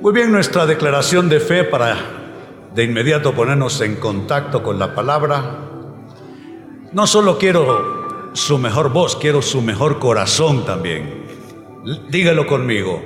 [0.00, 1.96] Muy bien, nuestra declaración de fe para
[2.74, 5.58] de inmediato ponernos en contacto con la palabra.
[6.92, 11.24] No solo quiero su mejor voz, quiero su mejor corazón también.
[12.10, 13.02] Dígalo conmigo.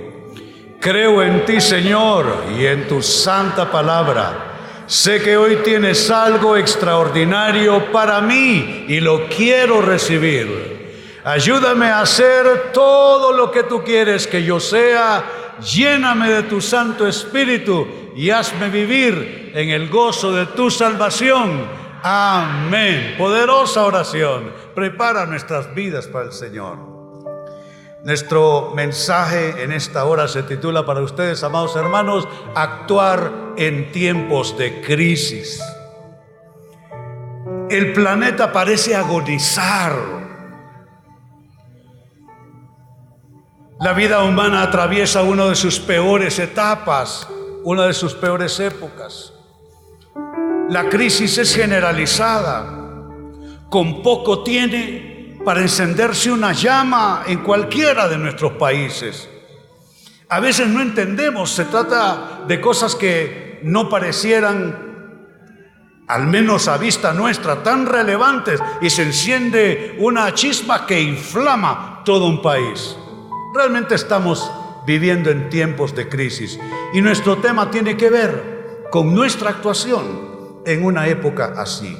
[0.81, 2.27] Creo en ti, Señor,
[2.59, 4.83] y en tu santa palabra.
[4.87, 11.21] Sé que hoy tienes algo extraordinario para mí y lo quiero recibir.
[11.23, 17.07] Ayúdame a hacer todo lo que tú quieres que yo sea lléname de tu Santo
[17.07, 21.67] Espíritu y hazme vivir en el gozo de tu salvación.
[22.03, 23.15] Amén.
[23.19, 24.53] Poderosa oración.
[24.75, 26.79] Prepara nuestras vidas para el Señor.
[28.03, 34.81] Nuestro mensaje en esta hora se titula para ustedes, amados hermanos, actuar en tiempos de
[34.81, 35.63] crisis.
[37.69, 40.20] El planeta parece agonizar
[43.81, 47.27] La vida humana atraviesa una de sus peores etapas,
[47.65, 49.33] una de sus peores épocas.
[50.69, 52.67] La crisis es generalizada.
[53.71, 59.31] Con poco tiene para encenderse una llama en cualquiera de nuestros países.
[60.29, 65.25] A veces no entendemos, se trata de cosas que no parecieran,
[66.07, 72.27] al menos a vista nuestra, tan relevantes y se enciende una chispa que inflama todo
[72.27, 72.95] un país.
[73.53, 74.49] Realmente estamos
[74.87, 76.59] viviendo en tiempos de crisis
[76.93, 81.97] y nuestro tema tiene que ver con nuestra actuación en una época así.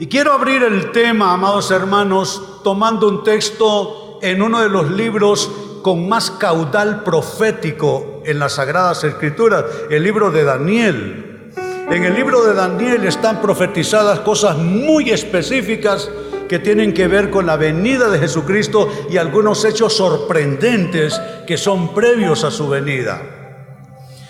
[0.00, 5.48] Y quiero abrir el tema, amados hermanos, tomando un texto en uno de los libros
[5.82, 11.52] con más caudal profético en las Sagradas Escrituras, el libro de Daniel.
[11.88, 16.10] En el libro de Daniel están profetizadas cosas muy específicas
[16.54, 21.92] que tienen que ver con la venida de Jesucristo y algunos hechos sorprendentes que son
[21.92, 23.20] previos a su venida.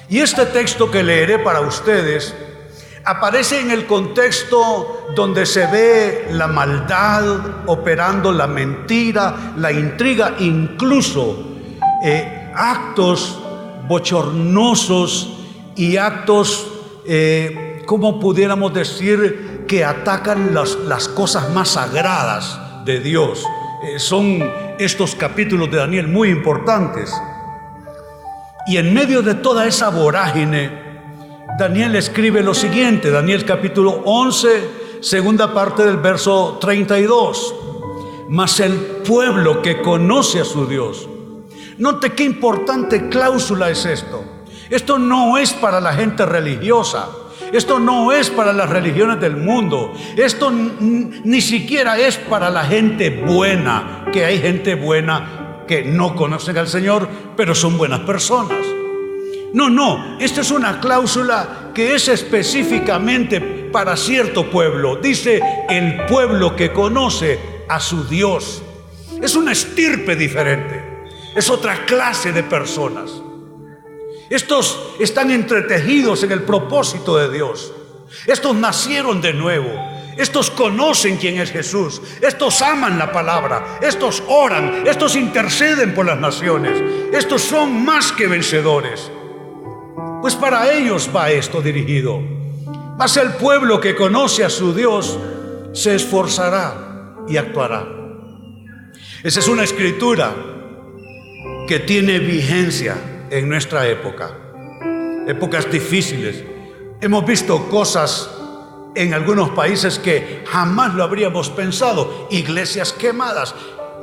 [0.09, 2.35] Y este texto que leeré para ustedes
[3.05, 11.45] aparece en el contexto donde se ve la maldad operando, la mentira, la intriga, incluso
[12.03, 13.39] eh, actos
[13.87, 15.29] bochornosos
[15.77, 16.69] y actos,
[17.05, 23.45] eh, como pudiéramos decir, que atacan las, las cosas más sagradas de Dios.
[23.85, 24.43] Eh, son
[24.79, 27.13] estos capítulos de Daniel muy importantes.
[28.67, 30.71] Y en medio de toda esa vorágine,
[31.59, 37.55] Daniel escribe lo siguiente, Daniel capítulo 11, segunda parte del verso 32.
[38.29, 38.75] Mas el
[39.07, 41.07] pueblo que conoce a su Dios,
[41.79, 44.25] note qué importante cláusula es esto.
[44.71, 47.09] Esto no es para la gente religiosa.
[47.53, 49.93] Esto no es para las religiones del mundo.
[50.17, 56.59] Esto ni siquiera es para la gente buena, que hay gente buena que no conocen
[56.59, 58.59] al Señor, pero son buenas personas.
[59.53, 64.97] No, no, esta es una cláusula que es específicamente para cierto pueblo.
[64.97, 67.39] Dice el pueblo que conoce
[67.69, 68.63] a su Dios.
[69.23, 71.05] Es una estirpe diferente.
[71.37, 73.24] Es otra clase de personas.
[74.31, 77.73] Estos están entretejidos en el propósito de Dios.
[78.27, 79.71] Estos nacieron de nuevo.
[80.17, 82.01] Estos conocen quién es Jesús.
[82.21, 83.79] Estos aman la palabra.
[83.83, 84.87] Estos oran.
[84.87, 86.83] Estos interceden por las naciones.
[87.13, 89.11] Estos son más que vencedores.
[90.23, 92.21] Pues para ellos va esto dirigido.
[92.97, 95.19] Mas el pueblo que conoce a su Dios
[95.73, 97.87] se esforzará y actuará.
[99.23, 100.35] Esa es una escritura
[101.67, 102.97] que tiene vigencia
[103.35, 104.31] en nuestra época,
[105.27, 106.45] épocas difíciles.
[107.01, 108.31] Hemos visto cosas
[108.95, 113.53] en algunos países que jamás lo habríamos pensado, iglesias quemadas.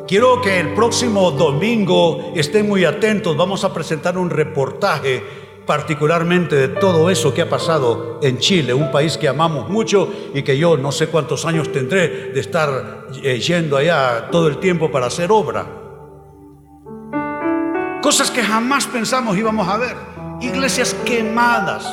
[0.05, 5.23] Quiero que el próximo domingo estén muy atentos, vamos a presentar un reportaje
[5.65, 10.41] particularmente de todo eso que ha pasado en Chile, un país que amamos mucho y
[10.43, 14.91] que yo no sé cuántos años tendré de estar eh, yendo allá todo el tiempo
[14.91, 15.80] para hacer obra.
[18.01, 19.95] Cosas que jamás pensamos íbamos a ver.
[20.41, 21.85] Iglesias quemadas.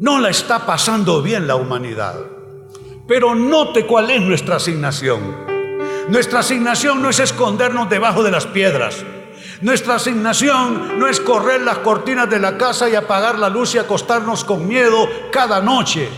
[0.00, 2.16] No la está pasando bien la humanidad.
[3.06, 5.20] Pero note cuál es nuestra asignación.
[6.08, 9.04] Nuestra asignación no es escondernos debajo de las piedras.
[9.60, 13.78] Nuestra asignación no es correr las cortinas de la casa y apagar la luz y
[13.78, 16.08] acostarnos con miedo cada noche.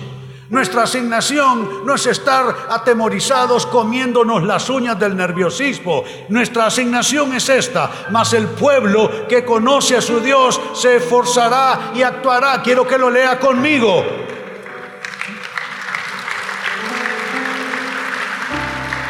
[0.52, 6.04] Nuestra asignación no es estar atemorizados comiéndonos las uñas del nerviosismo.
[6.28, 7.90] Nuestra asignación es esta.
[8.10, 12.60] Mas el pueblo que conoce a su Dios se esforzará y actuará.
[12.60, 14.04] Quiero que lo lea conmigo.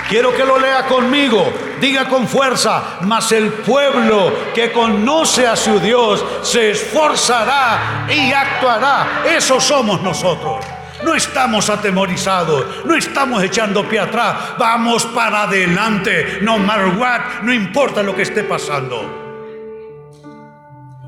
[0.09, 1.53] Quiero que lo lea conmigo.
[1.81, 9.25] diga con fuerza, mas el pueblo que conoce a su Dios se esforzará y actuará.
[9.27, 10.81] Eso somos nosotros.
[11.05, 17.53] No estamos atemorizados, no estamos echando pie atrás, vamos para adelante, no matter what, no
[17.53, 19.21] importa lo que esté pasando.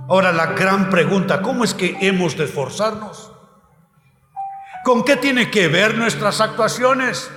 [0.08, 3.32] Ahora la gran pregunta, ¿cómo es que hemos de esforzarnos?
[4.84, 7.30] ¿Con qué tiene que ver nuestras actuaciones?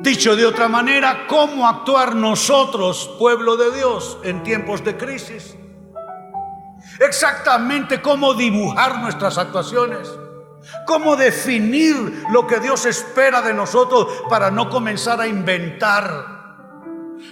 [0.00, 5.56] Dicho de otra manera, ¿cómo actuar nosotros, pueblo de Dios, en tiempos de crisis?
[7.00, 10.08] Exactamente cómo dibujar nuestras actuaciones.
[10.86, 11.94] ¿Cómo definir
[12.30, 16.34] lo que Dios espera de nosotros para no comenzar a inventar?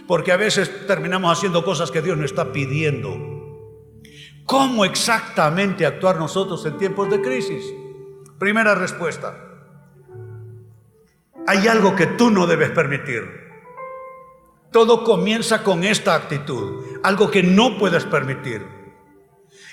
[0.06, 3.32] Porque a veces terminamos haciendo cosas que Dios no está pidiendo.
[4.44, 7.64] ¿Cómo exactamente actuar nosotros en tiempos de crisis?
[8.38, 9.36] Primera respuesta.
[11.46, 13.42] Hay algo que tú no debes permitir.
[14.70, 18.66] Todo comienza con esta actitud, algo que no puedes permitir.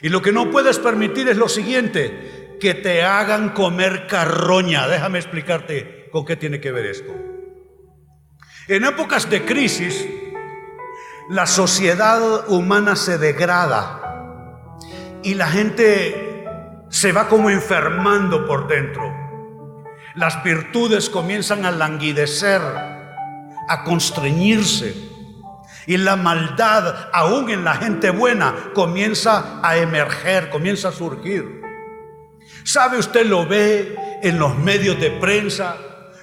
[0.02, 4.88] Y lo que no puedes permitir es lo siguiente, que te hagan comer carroña.
[4.88, 7.14] Déjame explicarte con qué tiene que ver esto.
[8.68, 10.08] En épocas de crisis,
[11.30, 14.00] la sociedad humana se degrada
[15.24, 16.46] y la gente
[16.90, 19.12] se va como enfermando por dentro.
[20.16, 25.10] Las virtudes comienzan a languidecer, a constreñirse.
[25.86, 31.59] Y la maldad, aún en la gente buena, comienza a emerger, comienza a surgir.
[32.64, 35.78] ¿Sabe usted lo ve en los medios de prensa?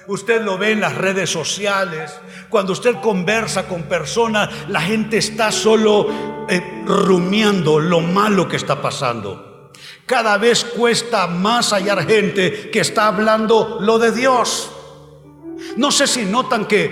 [0.07, 2.19] Usted lo ve en las redes sociales.
[2.49, 8.81] Cuando usted conversa con personas, la gente está solo eh, rumiando lo malo que está
[8.81, 9.71] pasando.
[10.05, 14.71] Cada vez cuesta más hallar gente que está hablando lo de Dios.
[15.75, 16.89] No sé si notan que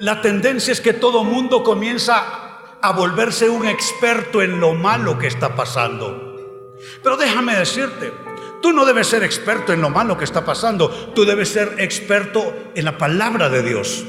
[0.00, 5.26] la tendencia es que todo mundo comienza a volverse un experto en lo malo que
[5.26, 6.29] está pasando.
[7.02, 8.12] Pero déjame decirte,
[8.62, 12.72] tú no debes ser experto en lo malo que está pasando, tú debes ser experto
[12.74, 14.04] en la palabra de Dios.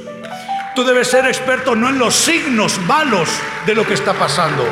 [0.75, 3.29] Tú debes ser experto no en los signos malos
[3.65, 4.65] de lo que está pasando.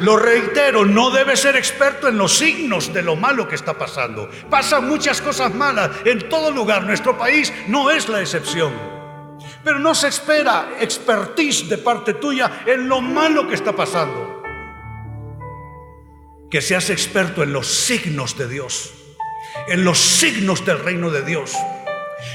[0.00, 4.28] Lo reitero, no debes ser experto en los signos de lo malo que está pasando.
[4.48, 6.84] Pasan muchas cosas malas en todo lugar.
[6.84, 8.72] Nuestro país no es la excepción.
[9.62, 14.39] Pero no se espera expertise de parte tuya en lo malo que está pasando
[16.50, 18.92] que seas experto en los signos de Dios,
[19.68, 21.54] en los signos del reino de Dios.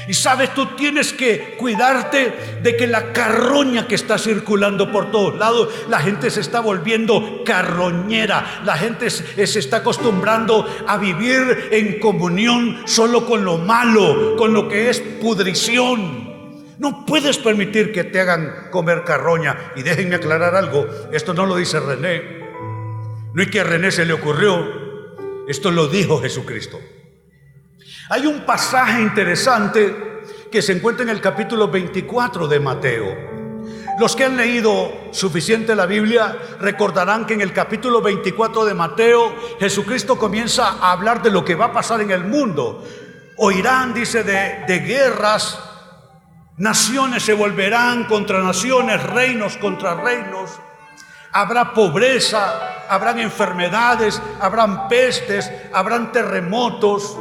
[0.08, 5.36] Y sabes, tú tienes que cuidarte de que la carroña que está circulando por todos
[5.36, 12.00] lados, la gente se está volviendo carroñera, la gente se está acostumbrando a vivir en
[12.00, 16.26] comunión solo con lo malo, con lo que es pudrición.
[16.78, 19.72] No puedes permitir que te hagan comer carroña.
[19.76, 22.35] Y déjenme aclarar algo, esto no lo dice René,
[23.36, 24.66] no es que a René se le ocurrió,
[25.46, 26.80] esto lo dijo Jesucristo.
[28.08, 33.14] Hay un pasaje interesante que se encuentra en el capítulo 24 de Mateo.
[33.98, 39.36] Los que han leído suficiente la Biblia recordarán que en el capítulo 24 de Mateo
[39.60, 42.82] Jesucristo comienza a hablar de lo que va a pasar en el mundo.
[43.36, 45.60] Oirán, dice, de, de guerras,
[46.56, 50.58] naciones se volverán contra naciones, reinos contra reinos
[51.40, 57.16] habrá pobreza, habrán enfermedades, habrán pestes, habrán terremotos.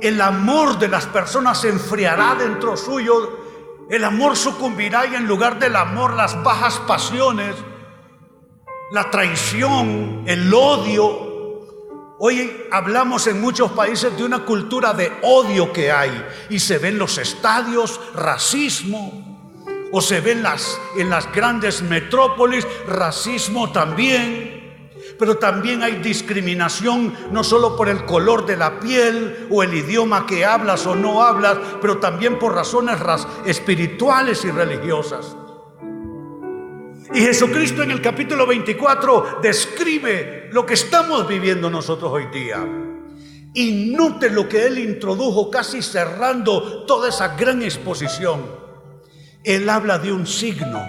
[0.00, 3.44] el amor de las personas se enfriará dentro suyo.
[3.90, 7.54] El amor sucumbirá y en lugar del amor las bajas pasiones,
[8.90, 11.26] la traición, el odio.
[12.18, 16.98] Hoy hablamos en muchos países de una cultura de odio que hay y se ven
[16.98, 19.35] los estadios, racismo,
[19.92, 24.56] o se ve en las, en las grandes metrópolis, racismo también.
[25.18, 30.26] Pero también hay discriminación no solo por el color de la piel o el idioma
[30.26, 32.98] que hablas o no hablas, pero también por razones
[33.46, 35.36] espirituales y religiosas.
[37.14, 42.66] Y Jesucristo en el capítulo 24 describe lo que estamos viviendo nosotros hoy día.
[43.54, 48.65] Y note lo que él introdujo casi cerrando toda esa gran exposición.
[49.46, 50.88] Él habla de un signo,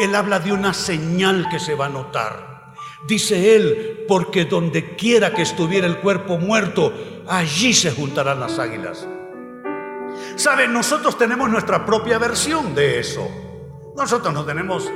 [0.00, 2.74] Él habla de una señal que se va a notar.
[3.08, 6.92] Dice Él, porque donde quiera que estuviera el cuerpo muerto,
[7.26, 9.08] allí se juntarán las águilas.
[10.36, 10.72] ¿Saben?
[10.72, 13.28] Nosotros tenemos nuestra propia versión de eso.
[13.96, 14.88] Nosotros no tenemos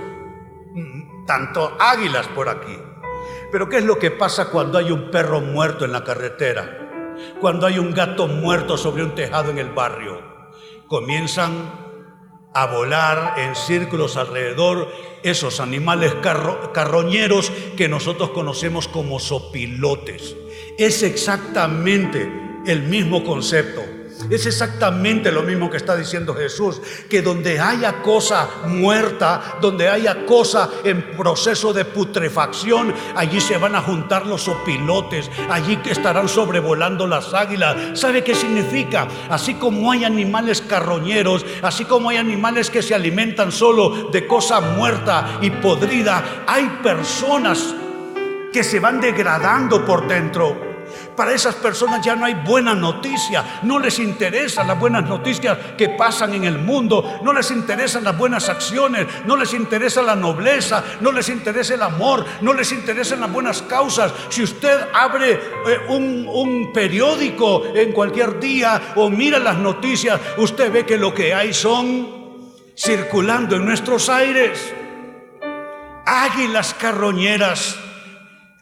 [0.72, 2.78] mm, tanto águilas por aquí.
[3.50, 7.16] Pero ¿qué es lo que pasa cuando hay un perro muerto en la carretera?
[7.40, 10.30] Cuando hay un gato muerto sobre un tejado en el barrio
[10.86, 11.89] comienzan
[12.52, 14.88] a volar en círculos alrededor
[15.22, 16.14] esos animales
[16.72, 20.36] carroñeros que nosotros conocemos como sopilotes.
[20.78, 22.30] Es exactamente
[22.66, 23.99] el mismo concepto.
[24.28, 30.26] Es exactamente lo mismo que está diciendo Jesús, que donde haya cosa muerta, donde haya
[30.26, 37.06] cosa en proceso de putrefacción, allí se van a juntar los opilotes, allí estarán sobrevolando
[37.06, 37.98] las águilas.
[37.98, 39.08] ¿Sabe qué significa?
[39.28, 44.60] Así como hay animales carroñeros, así como hay animales que se alimentan solo de cosa
[44.60, 47.74] muerta y podrida, hay personas
[48.52, 50.69] que se van degradando por dentro
[51.16, 53.60] para esas personas ya no hay buena noticia.
[53.62, 57.20] No les interesan las buenas noticias que pasan en el mundo.
[57.22, 59.06] No les interesan las buenas acciones.
[59.26, 60.82] No les interesa la nobleza.
[61.00, 62.24] No les interesa el amor.
[62.40, 64.12] No les interesan las buenas causas.
[64.28, 70.72] Si usted abre eh, un, un periódico en cualquier día o mira las noticias, usted
[70.72, 72.20] ve que lo que hay son
[72.76, 74.72] circulando en nuestros aires
[76.06, 77.76] águilas carroñeras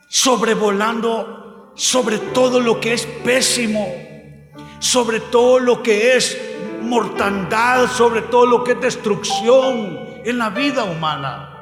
[0.09, 1.48] sobrevolando
[1.78, 3.87] sobre todo lo que es pésimo,
[4.80, 6.37] sobre todo lo que es
[6.82, 11.54] mortandad, sobre todo lo que es destrucción en la vida humana.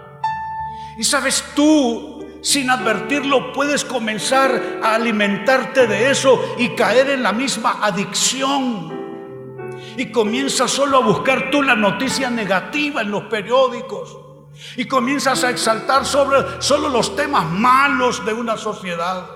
[0.98, 7.32] Y sabes tú, sin advertirlo, puedes comenzar a alimentarte de eso y caer en la
[7.32, 8.96] misma adicción.
[9.98, 14.16] Y comienzas solo a buscar tú la noticia negativa en los periódicos.
[14.78, 19.35] Y comienzas a exaltar sobre solo los temas malos de una sociedad.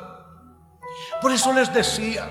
[1.20, 2.30] Por eso les decía,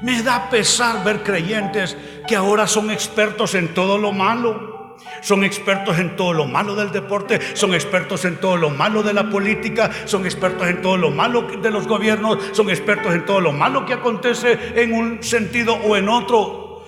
[0.00, 1.96] me da pesar ver creyentes
[2.26, 4.96] que ahora son expertos en todo lo malo.
[5.22, 9.12] Son expertos en todo lo malo del deporte, son expertos en todo lo malo de
[9.12, 13.40] la política, son expertos en todo lo malo de los gobiernos, son expertos en todo
[13.40, 16.84] lo malo que acontece en un sentido o en otro.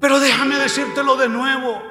[0.00, 1.82] Pero déjame decírtelo de nuevo,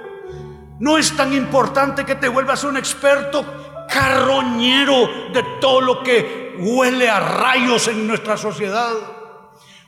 [0.79, 3.45] no es tan importante que te vuelvas un experto
[3.89, 8.93] carroñero de todo lo que huele a rayos en nuestra sociedad.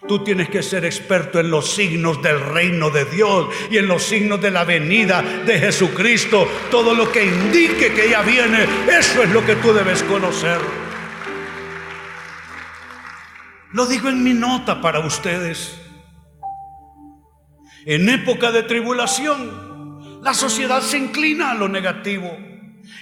[0.07, 4.03] Tú tienes que ser experto en los signos del reino de Dios y en los
[4.03, 6.47] signos de la venida de Jesucristo.
[6.71, 10.59] Todo lo que indique que ella viene, eso es lo que tú debes conocer.
[13.73, 15.81] Lo digo en mi nota para ustedes.
[17.85, 22.37] En época de tribulación, la sociedad se inclina a lo negativo.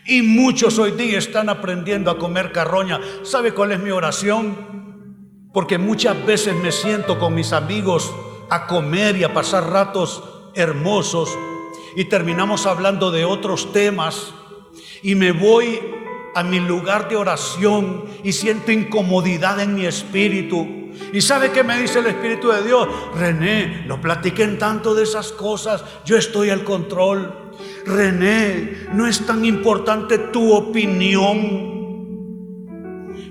[0.05, 2.99] Y muchos hoy día están aprendiendo a comer carroña.
[3.23, 4.55] ¿Sabe cuál es mi oración?
[5.53, 8.13] Porque muchas veces me siento con mis amigos
[8.49, 10.23] a comer y a pasar ratos
[10.53, 11.35] hermosos
[11.95, 14.33] y terminamos hablando de otros temas
[15.01, 15.79] y me voy
[16.35, 20.67] a mi lugar de oración y siento incomodidad en mi espíritu.
[21.13, 22.87] ¿Y sabe qué me dice el Espíritu de Dios?
[23.15, 27.44] René, no platiquen tanto de esas cosas, yo estoy al control.
[27.85, 31.75] René, no es tan importante tu opinión.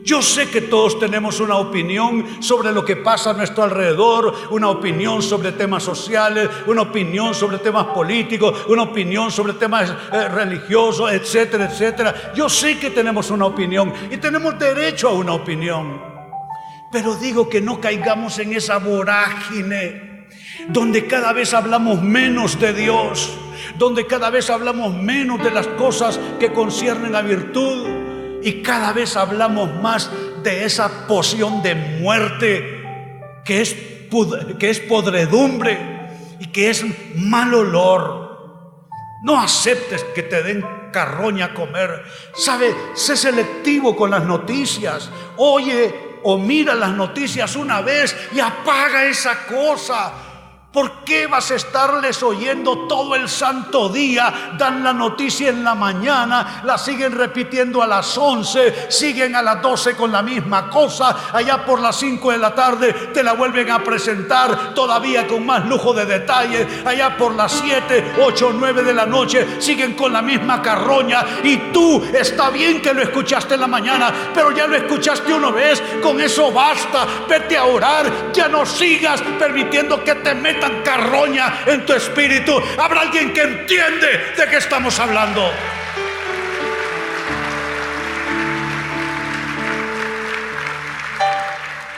[0.05, 4.69] Yo sé que todos tenemos una opinión sobre lo que pasa a nuestro alrededor, una
[4.69, 11.11] opinión sobre temas sociales, una opinión sobre temas políticos, una opinión sobre temas eh, religiosos,
[11.11, 12.33] etcétera, etcétera.
[12.35, 16.03] Yo sé que tenemos una opinión y tenemos derecho a una opinión.
[16.93, 20.14] Pero digo que no caigamos en esa vorágine
[20.69, 23.39] donde cada vez hablamos menos de Dios
[23.79, 27.89] donde cada vez hablamos menos de las cosas que conciernen a virtud
[28.43, 30.11] y cada vez hablamos más
[30.43, 32.83] de esa poción de muerte
[33.45, 33.75] que es,
[34.59, 35.79] que es podredumbre
[36.39, 36.85] y que es
[37.17, 38.25] mal olor.
[39.23, 42.05] No aceptes que te den carroña a comer.
[42.35, 45.11] Sabe, sé selectivo con las noticias.
[45.39, 50.13] Oye o mira las noticias una vez y apaga esa cosa.
[50.75, 54.55] ¿Por qué vas a estarles oyendo todo el santo día?
[54.59, 59.63] Dan la noticia en la mañana, la siguen repitiendo a las 11, siguen a las
[59.63, 63.71] 12 con la misma cosa, allá por las 5 de la tarde te la vuelven
[63.71, 68.95] a presentar todavía con más lujo de detalle, allá por las 7, 8, 9 de
[68.95, 71.25] la noche siguen con la misma carroña.
[71.45, 75.53] Y tú está bien que lo escuchaste en la mañana, pero ya lo escuchaste una
[75.53, 81.61] vez, con eso basta, vete a orar, ya no sigas permitiendo que te metas carroña
[81.67, 82.61] en tu espíritu.
[82.79, 85.51] Habrá alguien que entiende de qué estamos hablando.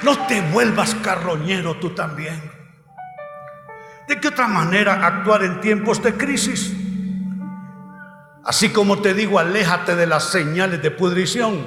[0.03, 2.41] No te vuelvas carroñero tú también.
[4.07, 6.73] ¿De qué otra manera actuar en tiempos de crisis?
[8.45, 11.67] Así como te digo, aléjate de las señales de pudrición.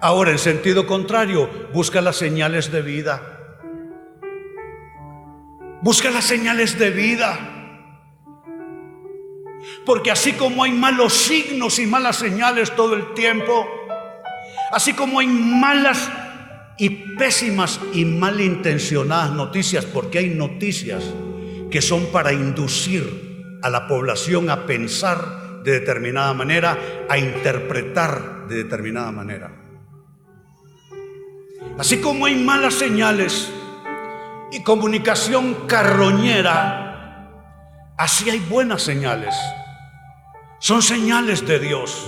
[0.00, 3.31] Ahora, en sentido contrario, busca las señales de vida.
[5.82, 7.38] Busca las señales de vida.
[9.84, 13.68] Porque así como hay malos signos y malas señales todo el tiempo,
[14.70, 16.08] así como hay malas
[16.78, 21.02] y pésimas y malintencionadas noticias, porque hay noticias
[21.68, 28.56] que son para inducir a la población a pensar de determinada manera, a interpretar de
[28.56, 29.50] determinada manera.
[31.76, 33.50] Así como hay malas señales
[34.52, 37.30] y comunicación carroñera,
[37.96, 39.34] así hay buenas señales.
[40.60, 42.06] Son señales de Dios.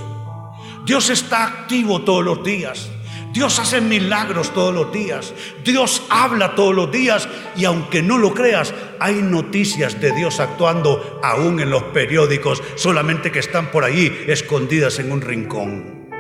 [0.84, 2.90] Dios está activo todos los días.
[3.32, 5.32] Dios hace milagros todos los días.
[5.64, 7.26] Dios habla todos los días.
[7.56, 13.32] Y aunque no lo creas, hay noticias de Dios actuando aún en los periódicos, solamente
[13.32, 16.10] que están por ahí escondidas en un rincón.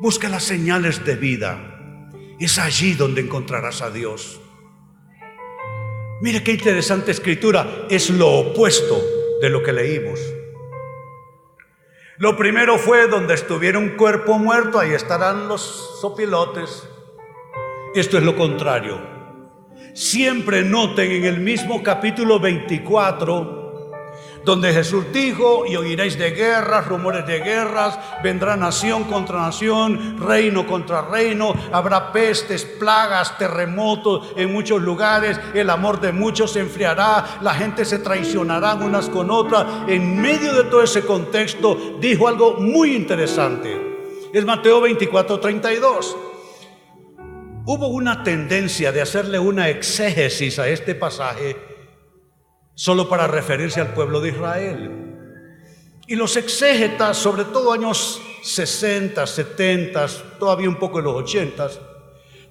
[0.00, 1.78] Busca las señales de vida.
[2.40, 4.40] Es allí donde encontrarás a Dios.
[6.20, 7.86] Mire qué interesante escritura.
[7.88, 9.00] Es lo opuesto
[9.40, 10.20] de lo que leímos.
[12.18, 16.88] Lo primero fue donde estuviera un cuerpo muerto, ahí estarán los sopilotes.
[17.94, 19.00] Esto es lo contrario.
[19.94, 23.67] Siempre noten en el mismo capítulo 24
[24.48, 30.66] donde Jesús dijo, y oiréis de guerras, rumores de guerras, vendrá nación contra nación, reino
[30.66, 37.38] contra reino, habrá pestes, plagas, terremotos en muchos lugares, el amor de muchos se enfriará,
[37.42, 39.66] la gente se traicionará unas con otras.
[39.86, 43.98] En medio de todo ese contexto dijo algo muy interesante.
[44.32, 46.16] Es Mateo 24, 32.
[47.66, 51.67] Hubo una tendencia de hacerle una exégesis a este pasaje
[52.78, 54.90] solo para referirse al pueblo de Israel.
[56.06, 60.06] Y los exégetas, sobre todo años 60, 70,
[60.38, 61.70] todavía un poco en los 80,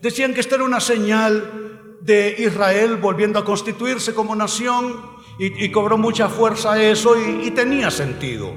[0.02, 5.02] decían que esta era una señal de Israel volviendo a constituirse como nación
[5.40, 8.54] y, cobró mucha fuerza eso y tenía sentido.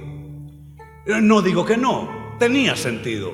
[1.07, 3.33] No digo que no, tenía sentido.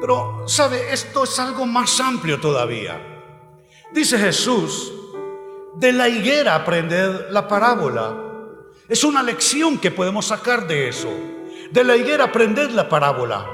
[0.00, 0.92] Pero, ¿sabe?
[0.92, 3.00] Esto es algo más amplio todavía.
[3.92, 4.94] Dice Jesús
[5.76, 8.14] de la higuera aprender la parábola.
[8.88, 11.08] Es una lección que podemos sacar de eso.
[11.70, 13.46] De la higuera aprender la parábola.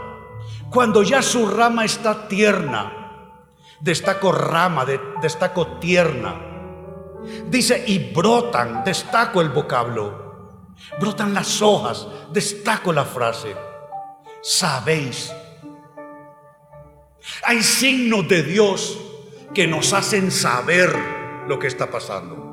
[0.70, 3.42] Cuando ya su rama está tierna,
[3.80, 4.84] destaco rama,
[5.20, 6.40] destaco tierna.
[7.48, 10.24] Dice, y brotan, destaco el vocablo.
[10.98, 13.54] Brotan las hojas, destaco la frase.
[14.42, 15.32] Sabéis.
[17.44, 18.98] Hay signos de Dios
[19.52, 20.94] que nos hacen saber
[21.48, 22.46] lo que está pasando.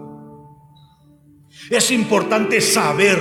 [1.69, 3.19] Es importante saber,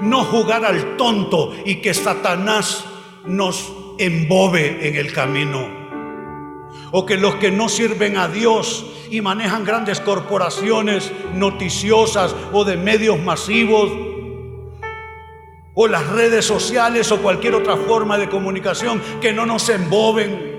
[0.00, 2.84] no jugar al tonto y que Satanás
[3.24, 5.76] nos embobe en el camino.
[6.92, 12.76] O que los que no sirven a Dios y manejan grandes corporaciones noticiosas o de
[12.76, 13.90] medios masivos,
[15.80, 20.58] o las redes sociales o cualquier otra forma de comunicación que no nos emboben.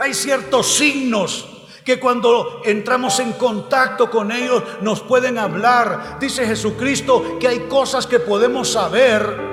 [0.00, 1.51] Hay ciertos signos
[1.84, 6.18] que cuando entramos en contacto con ellos nos pueden hablar.
[6.20, 9.52] Dice Jesucristo que hay cosas que podemos saber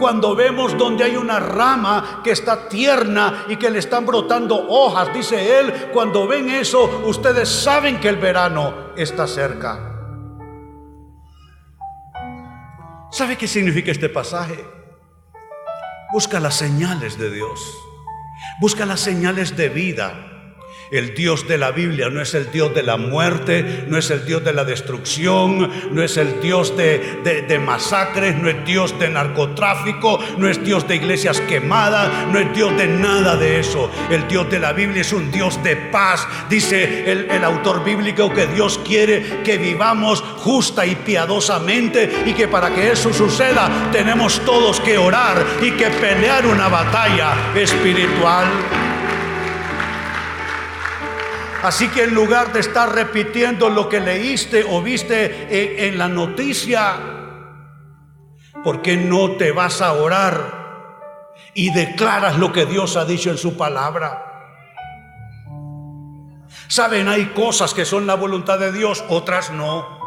[0.00, 5.12] cuando vemos donde hay una rama que está tierna y que le están brotando hojas.
[5.12, 9.86] Dice Él, cuando ven eso, ustedes saben que el verano está cerca.
[13.12, 14.64] ¿Sabe qué significa este pasaje?
[16.12, 17.60] Busca las señales de Dios.
[18.60, 20.39] Busca las señales de vida.
[20.90, 24.24] El Dios de la Biblia no es el Dios de la muerte, no es el
[24.24, 30.18] Dios de la destrucción, no es el Dios de, masacres, no es Dios de narcotráfico,
[30.36, 33.90] no es Dios de iglesias quemadas, no es Dios de nada de eso.
[34.10, 36.26] El Dios de la Biblia es un Dios de paz.
[36.48, 42.48] Dice el, el autor bíblico que Dios quiere que vivamos justa y piadosamente y que
[42.48, 48.46] para que eso suceda tenemos todos que orar y que pelear una batalla espiritual.
[51.62, 56.96] Así que en lugar de estar repitiendo lo que leíste o viste en, la noticia,
[58.64, 63.36] ¿por qué no te vas a orar y declaras lo que Dios ha dicho en
[63.36, 64.26] su palabra?
[66.66, 70.00] Saben, hay cosas que son la voluntad de Dios, otras no.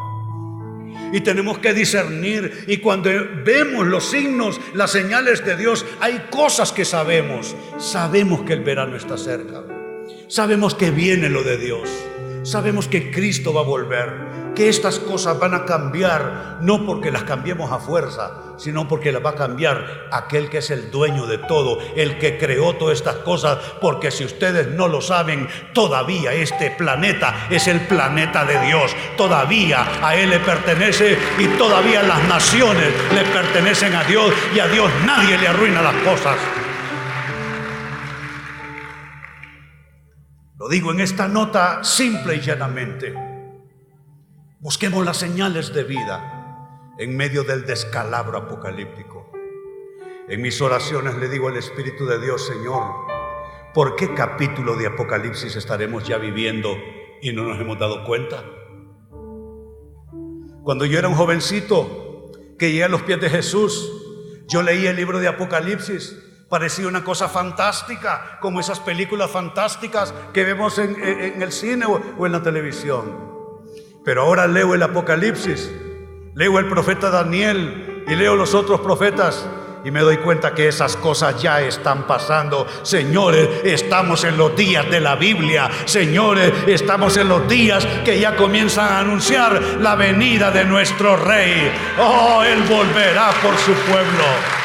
[1.11, 2.65] Y tenemos que discernir.
[2.67, 3.11] Y cuando
[3.45, 7.55] vemos los signos, las señales de Dios, hay cosas que sabemos.
[7.77, 9.82] Sabemos que el verano está cerca.
[10.33, 11.87] Sabemos que viene lo de Dios.
[12.41, 17.23] Sabemos que Cristo va a volver que estas cosas van a cambiar, no porque las
[17.23, 21.37] cambiemos a fuerza, sino porque las va a cambiar aquel que es el dueño de
[21.37, 26.71] todo, el que creó todas estas cosas, porque si ustedes no lo saben, todavía este
[26.71, 32.91] planeta es el planeta de Dios, todavía a Él le pertenece y todavía las naciones
[33.13, 36.39] le pertenecen a Dios y a Dios nadie le arruina las cosas.
[40.63, 43.13] Lo digo en esta nota simple y llanamente.
[44.61, 49.29] Busquemos las señales de vida en medio del descalabro apocalíptico.
[50.29, 52.81] En mis oraciones le digo al Espíritu de Dios, Señor,
[53.73, 56.77] ¿por qué capítulo de Apocalipsis estaremos ya viviendo
[57.21, 58.45] y no nos hemos dado cuenta?
[60.63, 63.91] Cuando yo era un jovencito que llegué a los pies de Jesús,
[64.47, 66.22] yo leí el libro de Apocalipsis.
[66.53, 72.31] Parecía una cosa fantástica, como esas películas fantásticas que vemos en, el cine o en
[72.31, 73.33] la televisión.
[74.05, 75.71] Pero ahora leo el Apocalipsis,
[76.35, 79.49] leo el profeta Daniel y leo los otros profetas
[79.83, 82.67] y me doy cuenta que esas cosas ya están pasando.
[82.83, 85.71] Señores, estamos en los días de la Biblia.
[85.85, 91.71] Señores, estamos en los días que ya comienzan a anunciar la venida de nuestro rey.
[91.99, 94.62] Oh, Él volverá por su pueblo.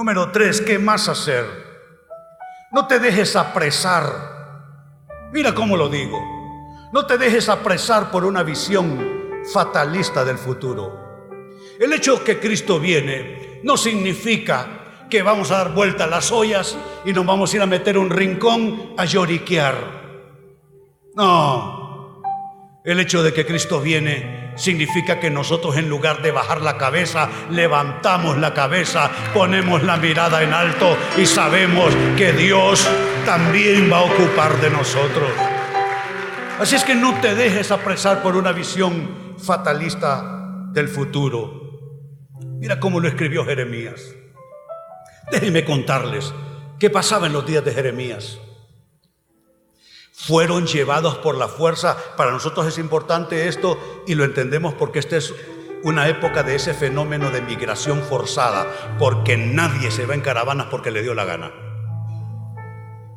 [0.00, 1.44] Número tres, ¿qué más hacer?
[2.72, 4.06] No te dejes apresar.
[5.30, 6.18] Mira cómo lo digo.
[6.90, 11.28] No te dejes apresar por una visión fatalista del futuro.
[11.78, 16.78] El hecho que Cristo viene no significa que vamos a dar vuelta a las ollas
[17.04, 19.74] y nos vamos a ir a meter un rincón a lloriquear.
[21.14, 21.79] No.
[22.82, 27.28] El hecho de que Cristo viene significa que nosotros en lugar de bajar la cabeza,
[27.50, 32.88] levantamos la cabeza, ponemos la mirada en alto y sabemos que Dios
[33.26, 35.30] también va a ocupar de nosotros.
[36.58, 42.30] Así es que no te dejes apresar por una visión fatalista del futuro.
[42.60, 44.14] Mira cómo lo escribió Jeremías.
[45.30, 46.32] Déjenme contarles
[46.78, 48.40] qué pasaba en los días de Jeremías
[50.26, 51.96] fueron llevados por la fuerza.
[52.16, 55.34] Para nosotros es importante esto y lo entendemos porque esta es
[55.82, 58.66] una época de ese fenómeno de migración forzada,
[58.98, 61.52] porque nadie se va en caravanas porque le dio la gana.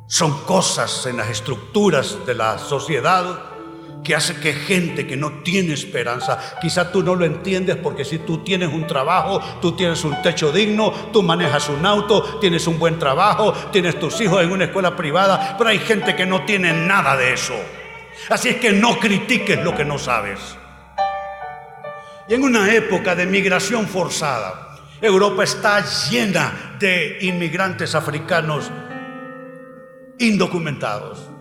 [0.06, 3.53] Son cosas en las estructuras de la sociedad
[4.04, 8.18] que hace que gente que no tiene esperanza, quizá tú no lo entiendes porque si
[8.18, 12.78] tú tienes un trabajo, tú tienes un techo digno, tú manejas un auto, tienes un
[12.78, 16.72] buen trabajo, tienes tus hijos en una escuela privada, pero hay gente que no tiene
[16.72, 17.54] nada de eso.
[18.28, 20.38] Así es que no critiques lo que no sabes.
[22.28, 28.70] Y en una época de migración forzada, Europa está llena de inmigrantes africanos
[30.18, 31.33] indocumentados.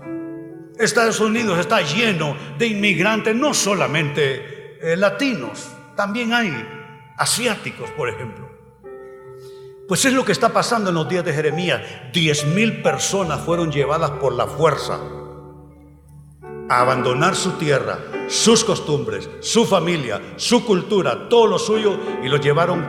[0.80, 6.52] Estados Unidos está lleno de inmigrantes, no solamente eh, latinos, también hay
[7.18, 8.50] asiáticos, por ejemplo.
[9.88, 11.82] Pues es lo que está pasando en los días de Jeremías.
[12.14, 15.00] Diez mil personas fueron llevadas por la fuerza
[16.70, 22.38] a abandonar su tierra, sus costumbres, su familia, su cultura, todo lo suyo y lo
[22.38, 22.86] llevaron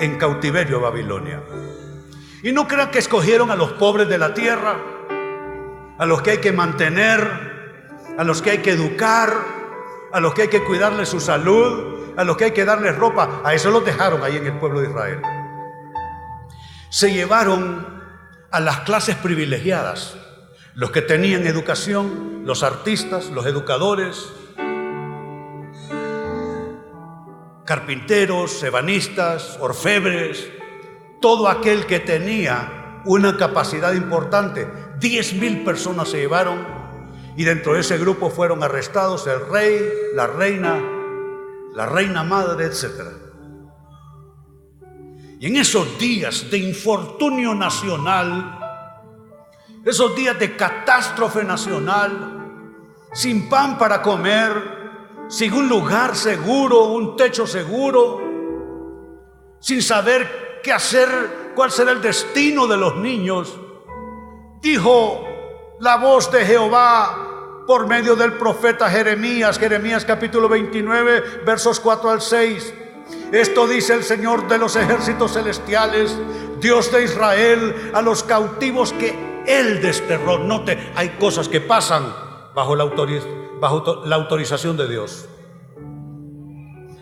[0.00, 1.42] en cautiverio a Babilonia.
[2.42, 4.76] Y no crean que escogieron a los pobres de la tierra,
[5.98, 7.46] a los que hay que mantener,
[8.18, 9.32] a los que hay que educar,
[10.12, 13.40] a los que hay que cuidarles su salud, a los que hay que darles ropa.
[13.44, 15.22] A eso los dejaron ahí en el pueblo de Israel.
[16.88, 17.86] Se llevaron
[18.50, 20.16] a las clases privilegiadas,
[20.74, 24.32] los que tenían educación, los artistas, los educadores,
[27.64, 30.48] carpinteros, ebanistas, orfebres,
[31.20, 36.64] todo aquel que tenía una capacidad importante Diez mil personas se llevaron
[37.36, 39.78] y dentro de ese grupo fueron arrestados el rey,
[40.14, 40.82] la reina,
[41.74, 42.84] la reina madre, etc.
[45.38, 48.58] Y en esos días de infortunio nacional,
[49.84, 52.32] esos días de catástrofe nacional,
[53.12, 54.76] sin pan para comer,
[55.28, 58.22] sin un lugar seguro, un techo seguro,
[59.60, 63.58] sin saber qué hacer, cuál será el destino de los niños,
[64.60, 65.24] dijo
[65.80, 72.20] la voz de Jehová por medio del profeta Jeremías, Jeremías capítulo 29, versos 4 al
[72.20, 72.74] 6.
[73.32, 76.16] Esto dice el Señor de los ejércitos celestiales,
[76.60, 80.38] Dios de Israel, a los cautivos que Él desterró.
[80.38, 82.12] Note, hay cosas que pasan
[82.54, 82.84] bajo la,
[83.60, 85.28] bajo la autorización de Dios.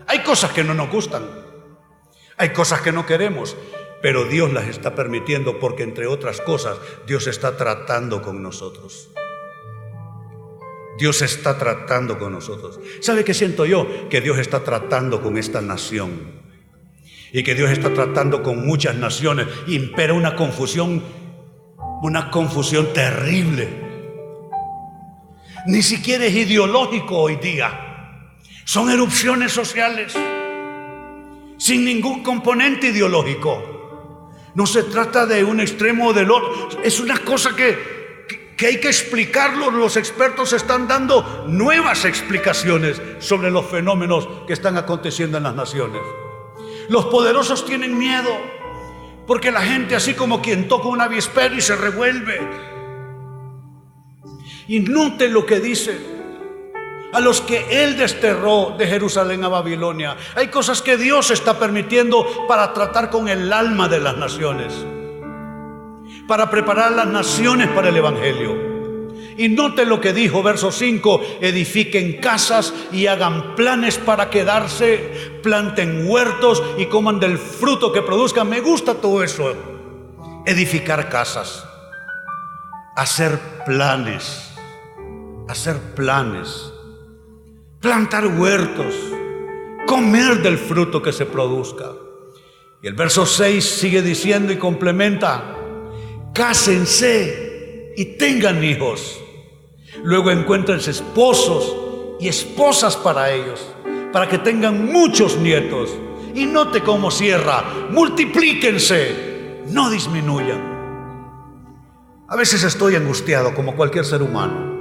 [0.07, 1.25] Hay cosas que no nos gustan,
[2.37, 3.57] hay cosas que no queremos,
[4.05, 9.09] pero Dios las está permitiendo porque entre otras cosas Dios está tratando con nosotros.
[10.99, 12.79] Dios está tratando con nosotros.
[13.01, 13.87] ¿Sabe qué siento yo?
[14.11, 16.33] Que Dios está tratando con esta nación.
[17.33, 19.47] Y que Dios está tratando con muchas naciones.
[19.69, 21.03] Impera una confusión,
[22.03, 23.71] una confusión terrible.
[25.67, 28.29] Ni siquiera es ideológico hoy día.
[28.67, 30.13] Son erupciones sociales.
[31.57, 33.74] Sin ningún componente ideológico.
[34.55, 36.69] No se trata de un extremo o del otro.
[36.83, 37.95] Es una cosa que
[38.57, 39.71] que hay que explicarlo.
[39.71, 46.01] Los expertos están dando nuevas explicaciones sobre los fenómenos que están aconteciendo en las naciones.
[46.89, 48.31] Los poderosos tienen miedo
[49.27, 52.41] porque la gente así como quien toca un avispero y se revuelve.
[54.69, 54.81] Y
[55.29, 56.14] lo que dice.
[57.15, 60.17] A los que Él desterró de Jerusalén a Babilonia.
[60.35, 64.75] Hay cosas que Dios está permitiendo para tratar con el alma de las naciones
[66.27, 68.75] para preparar las naciones para el Evangelio.
[69.37, 76.09] Y note lo que dijo verso 5, edifiquen casas y hagan planes para quedarse, planten
[76.09, 78.49] huertos y coman del fruto que produzcan.
[78.49, 79.53] Me gusta todo eso.
[80.47, 81.67] Edificar casas,
[82.97, 84.53] hacer planes,
[85.49, 86.73] hacer planes,
[87.85, 88.95] plantar huertos,
[89.87, 91.93] comer del fruto que se produzca.
[92.83, 95.55] Y el verso 6 sigue diciendo y complementa,
[96.33, 99.21] cásense y tengan hijos.
[100.03, 101.77] Luego encuentren esposos
[102.19, 103.61] y esposas para ellos,
[104.15, 105.91] para que tengan muchos nietos.
[106.35, 110.73] Y note cómo cierra, multiplíquense, no disminuyan.
[112.29, 114.73] A veces estoy angustiado como cualquier ser humano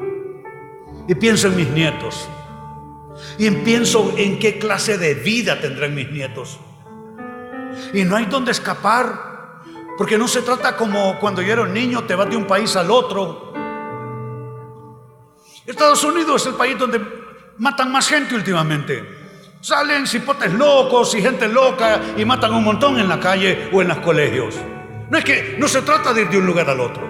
[1.06, 2.30] y pienso en mis nietos
[3.38, 6.60] y pienso en qué clase de vida tendrán mis nietos.
[7.94, 9.34] Y no hay donde escapar
[9.98, 12.76] porque no se trata como cuando yo era un niño, te vas de un país
[12.76, 13.54] al otro.
[15.66, 17.00] Estados Unidos es el país donde
[17.58, 19.22] matan más gente últimamente.
[19.62, 23.88] Salen cipotes locos y gente loca y matan un montón en la calle o en
[23.88, 24.56] los colegios.
[25.10, 27.08] No es que no se trata de ir de un lugar al otro.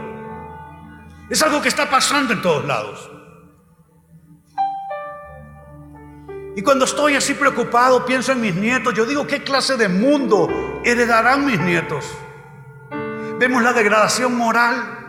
[1.29, 3.09] Es algo que está pasando en todos lados.
[6.55, 10.81] Y cuando estoy así preocupado, pienso en mis nietos, yo digo, ¿qué clase de mundo
[10.83, 12.05] heredarán mis nietos?
[13.39, 14.99] Vemos la degradación moral.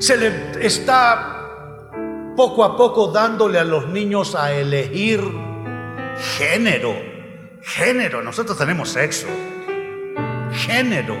[0.00, 1.40] Se le está
[2.36, 5.20] poco a poco dándole a los niños a elegir
[6.36, 6.94] género.
[7.62, 9.28] Género, nosotros tenemos sexo.
[10.52, 11.16] Género.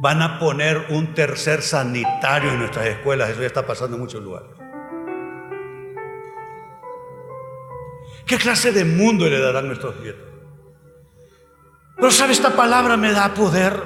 [0.00, 3.30] Van a poner un tercer sanitario en nuestras escuelas.
[3.30, 4.65] Eso ya está pasando en muchos lugares.
[8.26, 10.22] ¿Qué clase de mundo le darán nuestros nietos?
[11.94, 13.80] Pero sabe, esta palabra me da poder.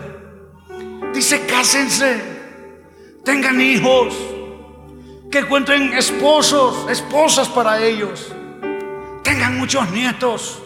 [1.13, 2.23] Dice, cásense,
[3.23, 4.15] tengan hijos,
[5.31, 8.33] que encuentren esposos, esposas para ellos,
[9.23, 10.63] tengan muchos nietos,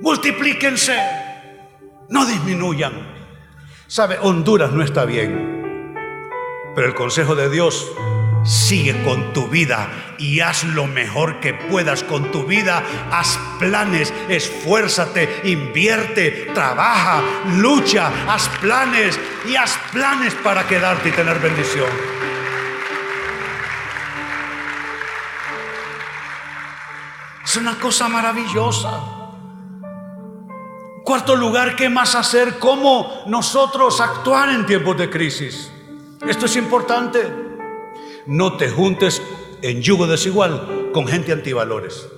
[0.00, 0.96] multiplíquense,
[2.10, 2.92] no disminuyan.
[3.86, 5.94] Sabe, Honduras no está bien,
[6.74, 7.90] pero el consejo de Dios
[8.44, 12.82] Sigue con tu vida y haz lo mejor que puedas con tu vida.
[13.12, 17.22] Haz planes, esfuérzate, invierte, trabaja,
[17.58, 21.88] lucha, haz planes y haz planes para quedarte y tener bendición.
[27.44, 28.90] Es una cosa maravillosa.
[31.04, 32.58] Cuarto lugar, ¿qué más hacer?
[32.58, 35.70] ¿Cómo nosotros actuar en tiempos de crisis?
[36.26, 37.51] Esto es importante.
[38.26, 39.22] No te juntes
[39.62, 42.08] en yugo desigual con gente antivalores.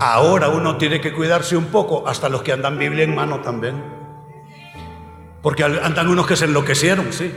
[0.00, 3.82] Ahora uno tiene que cuidarse un poco, hasta los que andan Biblia en mano también.
[5.42, 7.32] Porque andan unos que se enloquecieron, sí.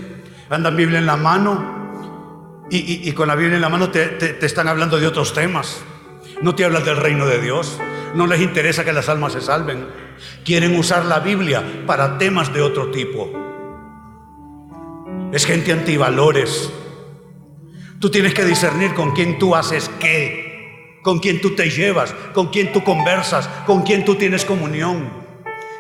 [0.50, 4.68] Andan Biblia en la mano y, con la Biblia en la mano te, te están
[4.68, 5.82] hablando de otros temas.
[6.42, 7.80] No te hablan del reino de Dios.
[8.16, 9.88] No les interesa que las almas se salven.
[10.44, 13.47] Quieren usar la Biblia para temas de otro tipo.
[15.32, 16.72] Es gente antivalores.
[18.00, 22.48] Tú tienes que discernir con quién tú haces qué, con quién tú te llevas, con
[22.48, 25.12] quién tú conversas, con quién tú tienes comunión.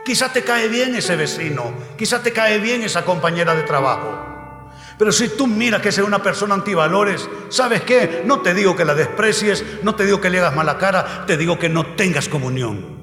[0.03, 4.69] Quizá te cae bien ese vecino, quizá te cae bien esa compañera de trabajo.
[4.97, 8.23] Pero si tú miras que es una persona antivalores, ¿sabes qué?
[8.25, 11.37] No te digo que la desprecies, no te digo que le hagas mala cara, te
[11.37, 12.96] digo que no tengas comunión.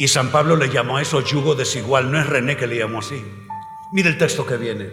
[0.00, 3.00] Y San Pablo le llamó a eso yugo desigual, no es René que le llamó
[3.00, 3.22] así.
[3.92, 4.88] Mire el texto que viene.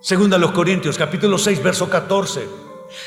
[0.00, 2.46] Segunda a los Corintios, capítulo 6, verso 14.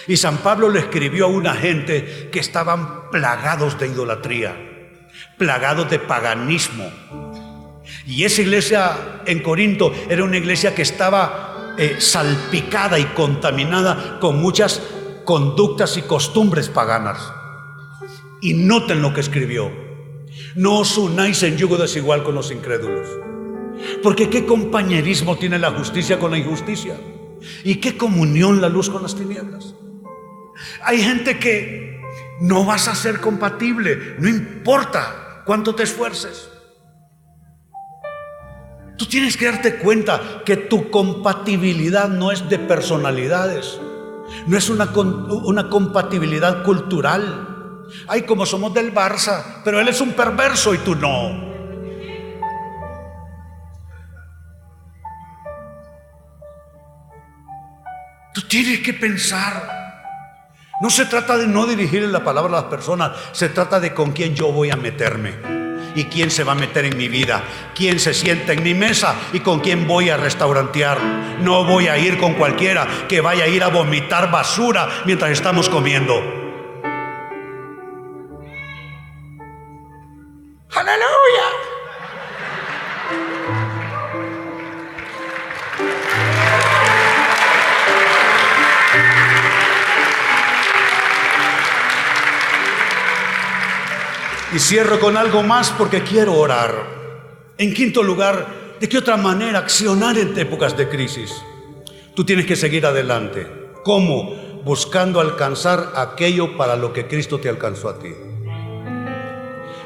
[0.08, 4.54] Y San Pablo le escribió a una gente que estaban plagados de idolatría,
[5.38, 6.92] plagados de paganismo.
[8.06, 14.42] Y esa iglesia en Corinto era una iglesia que estaba eh, salpicada y contaminada con
[14.42, 14.82] muchas
[15.24, 17.32] conductas y costumbres paganas.
[18.42, 19.81] Y noten lo que escribió.
[20.56, 23.08] No os unáis en yugo desigual con los incrédulos.
[24.04, 26.96] Porque qué compañerismo tiene la justicia con la injusticia.
[27.64, 29.74] ¿Y qué comunión la luz con las tinieblas?
[30.84, 32.00] Hay gente que
[32.42, 36.50] no vas a ser compatible, no importa cuánto te esfuerces.
[38.98, 43.80] Tú tienes que darte cuenta que tu compatibilidad no es de personalidades,
[44.46, 47.51] no es una, una compatibilidad cultural.
[48.08, 51.52] Ay, como somos del Barça, pero él es un perverso y tú no.
[58.34, 59.82] Tú tienes que pensar.
[60.82, 64.14] No se trata de no dirigirle la palabra a las personas, se trata de con
[64.14, 65.34] quién yo voy a meterme
[65.96, 67.44] y quién se va a meter en mi vida,
[67.76, 70.98] quién se sienta en mi mesa y con quién voy a restaurantear.
[71.42, 75.70] No voy a ir con cualquiera que vaya a ir a vomitar basura mientras estamos
[75.70, 76.41] comiendo.
[80.74, 81.48] Aleluya.
[94.54, 96.74] Y cierro con algo más porque quiero orar.
[97.58, 98.48] En quinto lugar,
[98.80, 101.34] ¿de qué otra manera accionar en épocas de crisis?
[102.16, 103.46] Tú tienes que seguir adelante.
[103.84, 104.62] ¿Cómo?
[104.64, 108.14] Buscando alcanzar aquello para lo que Cristo te alcanzó a ti.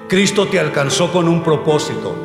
[0.08, 2.16] Cristo te alcanzó con un propósito.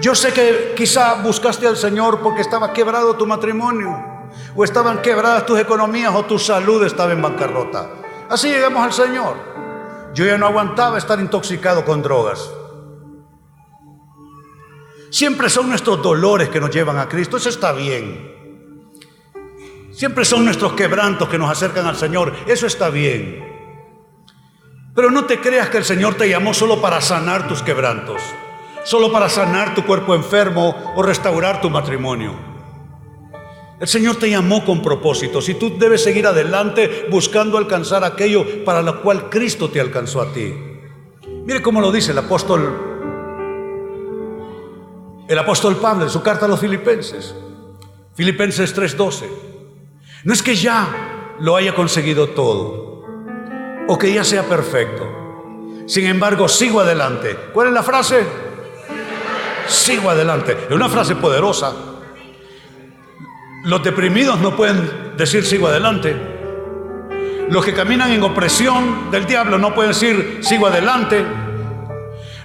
[0.00, 5.44] Yo sé que quizá buscaste al Señor porque estaba quebrado tu matrimonio, o estaban quebradas
[5.44, 7.90] tus economías, o tu salud estaba en bancarrota.
[8.30, 9.36] Así llegamos al Señor.
[10.14, 12.50] Yo ya no aguantaba estar intoxicado con drogas.
[15.10, 18.30] Siempre son nuestros dolores que nos llevan a Cristo, eso está bien.
[19.92, 23.49] Siempre son nuestros quebrantos que nos acercan al Señor, eso está bien.
[24.94, 28.20] Pero no te creas que el Señor te llamó solo para sanar tus quebrantos,
[28.84, 32.34] solo para sanar tu cuerpo enfermo o restaurar tu matrimonio.
[33.78, 38.82] El Señor te llamó con propósitos y tú debes seguir adelante buscando alcanzar aquello para
[38.82, 40.52] lo cual Cristo te alcanzó a ti.
[41.46, 42.88] Mire cómo lo dice el apóstol
[45.30, 47.36] el apóstol Pablo en su carta a los filipenses.
[48.16, 49.28] Filipenses 3:12.
[50.24, 52.89] No es que ya lo haya conseguido todo
[53.90, 55.84] o que ya sea perfecto.
[55.86, 57.36] Sin embargo, sigo adelante.
[57.52, 58.24] ¿Cuál es la frase?
[59.66, 60.56] Sigo adelante.
[60.68, 61.72] Es una frase poderosa
[63.62, 66.16] los deprimidos no pueden decir sigo adelante.
[67.50, 71.24] Los que caminan en opresión del diablo no pueden decir sigo adelante.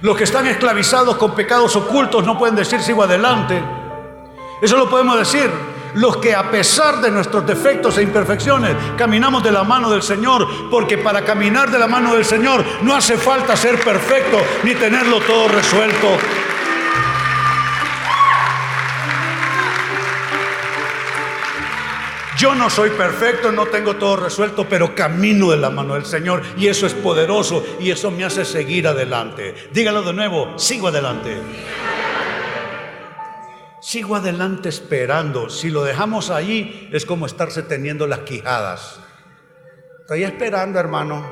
[0.01, 3.62] Los que están esclavizados con pecados ocultos no pueden decir sigo adelante.
[4.62, 5.49] Eso lo podemos decir
[5.95, 10.69] los que a pesar de nuestros defectos e imperfecciones caminamos de la mano del Señor,
[10.69, 15.19] porque para caminar de la mano del Señor no hace falta ser perfecto ni tenerlo
[15.21, 16.17] todo resuelto.
[22.38, 26.41] Yo no soy perfecto, no tengo todo resuelto, pero camino de la mano del Señor
[26.58, 29.55] y eso es poderoso y eso me hace seguir adelante.
[29.71, 31.41] Dígalo de nuevo, sigo adelante.
[33.86, 35.50] Sigo adelante esperando.
[35.50, 39.00] Si lo dejamos ahí es como estarse teniendo las quijadas.
[40.02, 41.24] Estoy esperando, hermano.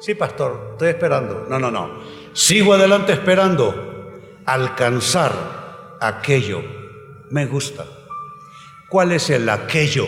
[0.00, 1.46] Sí, pastor, estoy esperando.
[1.48, 2.00] No, no, no.
[2.32, 6.62] Sigo adelante esperando alcanzar aquello.
[7.30, 7.84] Me gusta.
[8.88, 10.06] ¿Cuál es el aquello?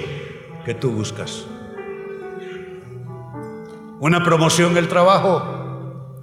[0.65, 1.47] que tú buscas.
[4.01, 6.17] Una promoción en el trabajo,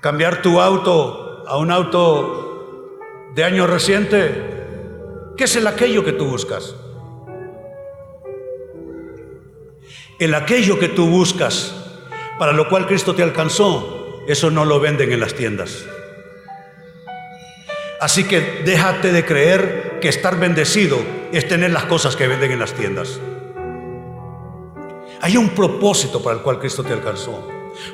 [0.00, 2.98] cambiar tu auto a un auto
[3.34, 4.61] de año reciente.
[5.42, 6.76] ¿Qué es el aquello que tú buscas?
[10.20, 11.74] El aquello que tú buscas,
[12.38, 15.84] para lo cual Cristo te alcanzó, eso no lo venden en las tiendas.
[18.00, 21.00] Así que déjate de creer que estar bendecido
[21.32, 23.18] es tener las cosas que venden en las tiendas.
[25.22, 27.48] Hay un propósito para el cual Cristo te alcanzó.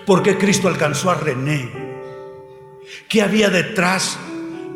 [0.04, 1.72] ¿Por qué Cristo alcanzó a René?
[3.08, 4.18] ¿Qué había detrás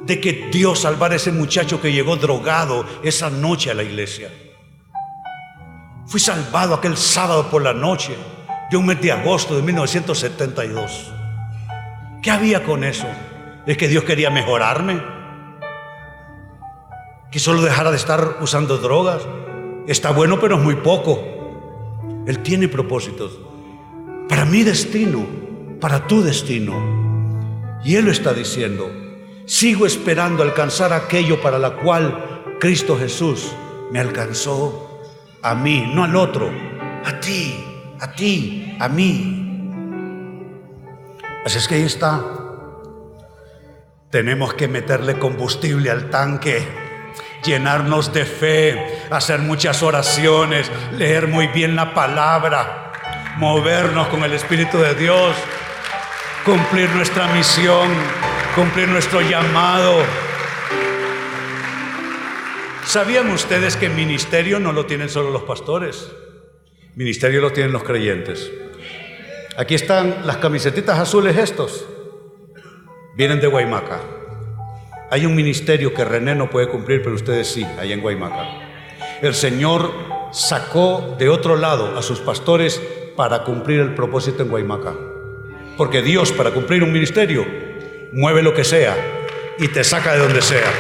[0.07, 4.31] de que Dios salvara a ese muchacho que llegó drogado esa noche a la iglesia?
[6.07, 8.17] Fui salvado aquel sábado por la noche
[8.71, 11.13] de un mes de agosto de 1972.
[12.23, 13.07] ¿Qué había con eso?
[13.67, 15.03] ¿Es que Dios quería mejorarme?
[17.31, 19.23] ¿Que solo dejara de estar usando drogas?
[19.87, 21.21] Está bueno, pero es muy poco.
[22.27, 23.33] Él tiene propósitos
[24.29, 25.27] para mi destino,
[25.81, 26.73] para tu destino.
[27.85, 29.02] Y Él lo está diciendo.
[29.47, 33.53] Sigo esperando alcanzar aquello para la cual Cristo Jesús
[33.91, 35.01] me alcanzó
[35.43, 36.51] a mí, no al otro,
[37.05, 37.65] a ti,
[38.01, 39.43] a ti, a mí.
[41.45, 42.21] Así es que ahí está.
[44.11, 46.65] Tenemos que meterle combustible al tanque,
[47.45, 52.93] llenarnos de fe, hacer muchas oraciones, leer muy bien la palabra,
[53.39, 55.35] movernos con el Espíritu de Dios,
[56.45, 57.89] cumplir nuestra misión,
[58.55, 60.03] cumplir nuestro llamado.
[62.85, 66.13] ¿Sabían ustedes que ministerio no lo tienen solo los pastores?
[66.95, 68.51] Ministerio lo tienen los creyentes.
[69.57, 71.87] Aquí están las camisetitas azules estos.
[73.17, 74.01] Vienen de Guaymaca.
[75.11, 78.47] Hay un ministerio que René no puede cumplir, pero ustedes sí, allá en Guaymaca.
[79.23, 79.93] El Señor
[80.33, 82.83] sacó de otro lado a sus pastores
[83.17, 84.95] para cumplir el propósito en Guaymaca.
[85.77, 87.72] Porque Dios para cumplir un ministerio
[88.13, 88.97] mueve lo que sea
[89.59, 90.71] y te saca de donde sea.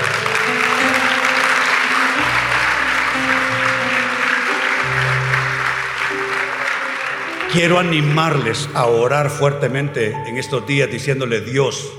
[7.53, 11.93] Quiero animarles a orar fuertemente en estos días diciéndole, Dios,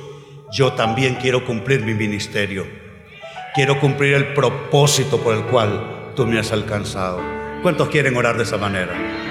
[0.51, 2.65] yo también quiero cumplir mi ministerio.
[3.53, 7.21] Quiero cumplir el propósito por el cual tú me has alcanzado.
[7.61, 9.22] ¿Cuántos quieren orar de esa manera?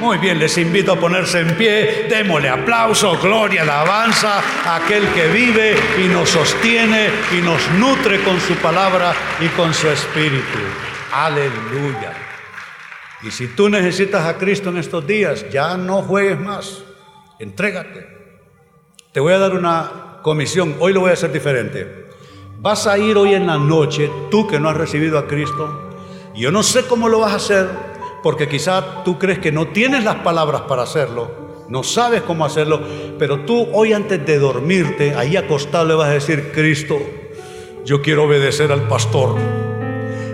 [0.00, 5.28] Muy bien, les invito a ponerse en pie, démosle aplauso, gloria, alabanza a aquel que
[5.28, 5.74] vive
[6.04, 10.58] y nos sostiene y nos nutre con su palabra y con su espíritu.
[11.12, 12.12] Aleluya.
[13.22, 16.82] Y si tú necesitas a Cristo en estos días, ya no juegues más,
[17.38, 18.06] entrégate.
[19.12, 22.10] Te voy a dar una comisión, hoy lo voy a hacer diferente.
[22.58, 25.90] Vas a ir hoy en la noche, tú que no has recibido a Cristo,
[26.34, 29.68] y yo no sé cómo lo vas a hacer, porque quizá tú crees que no
[29.68, 31.30] tienes las palabras para hacerlo,
[31.68, 32.80] no sabes cómo hacerlo,
[33.18, 36.98] pero tú hoy antes de dormirte, ahí acostado le vas a decir, Cristo,
[37.84, 39.36] yo quiero obedecer al pastor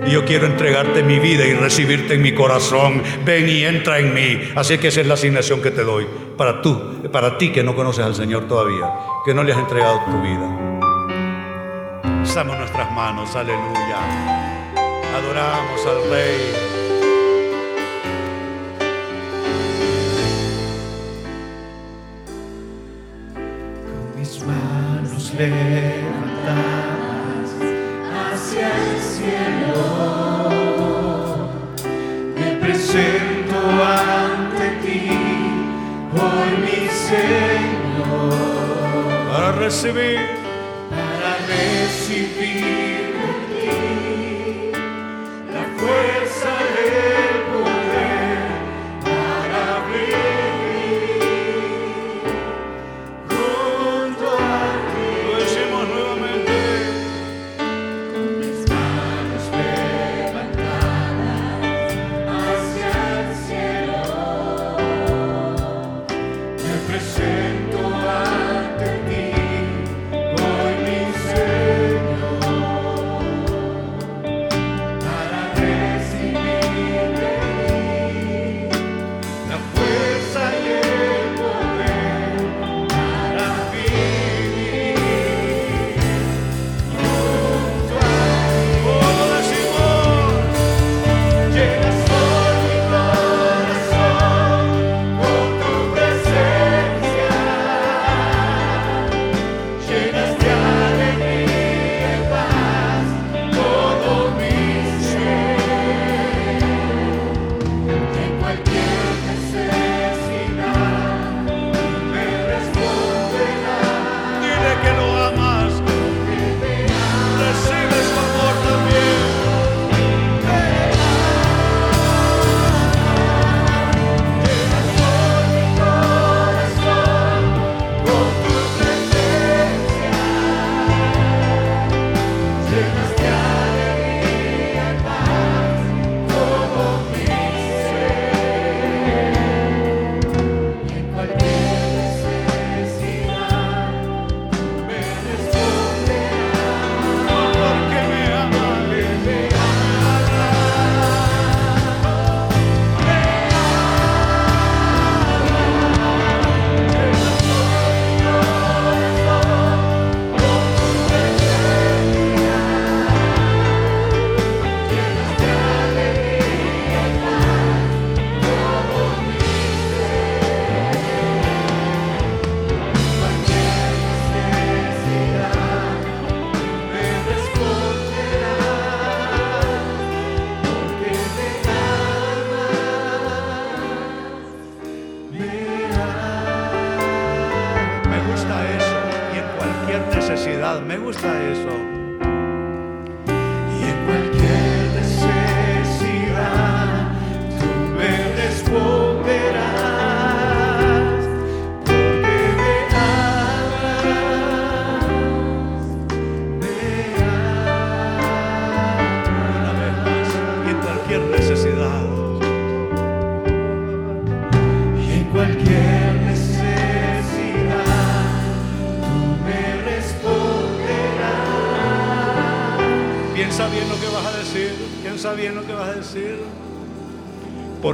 [0.06, 3.02] y yo quiero entregarte mi vida y recibirte en mi corazón.
[3.24, 4.40] Ven y entra en mí.
[4.54, 6.06] Así que esa es la asignación que te doy
[6.36, 8.90] para tú, para ti que no conoces al Señor todavía,
[9.24, 10.72] que no le has entregado tu vida.
[12.22, 13.98] Usamos nuestras manos, aleluya.
[15.14, 16.71] Adoramos al Rey.
[25.38, 26.92] Levantadas
[28.12, 29.78] hacia el cielo.
[32.36, 35.00] Me presento ante ti,
[36.12, 38.32] hoy mi Señor,
[39.30, 40.20] Para recibir,
[40.90, 43.11] para recibir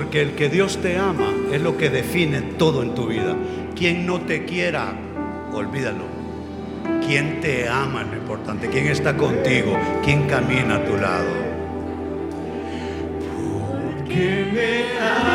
[0.09, 3.37] Porque el que Dios te ama es lo que define todo en tu vida.
[3.77, 4.95] Quien no te quiera,
[5.53, 6.07] olvídalo.
[7.07, 8.71] Quien te ama es lo importante.
[8.71, 9.79] Quien está contigo.
[10.03, 11.29] Quien camina a tu lado.
[14.09, 15.28] Que me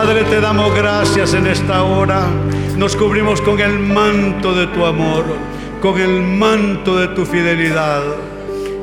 [0.00, 2.28] Padre, te damos gracias en esta hora.
[2.76, 5.24] Nos cubrimos con el manto de tu amor,
[5.82, 8.04] con el manto de tu fidelidad.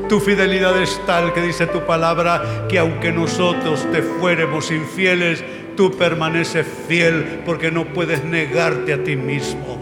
[0.09, 5.41] Tu fidelidad es tal que dice tu palabra que aunque nosotros te fuéramos infieles,
[5.77, 9.77] tú permaneces fiel porque no puedes negarte a ti mismo.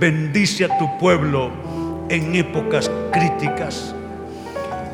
[0.00, 1.50] Bendice a tu pueblo
[2.08, 3.94] en épocas críticas.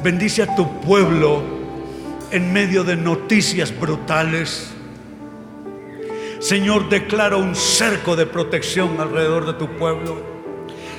[0.03, 1.41] Bendice a tu pueblo
[2.33, 4.75] en medio de noticias brutales.
[6.41, 10.23] Señor, declara un cerco de protección alrededor de tu pueblo.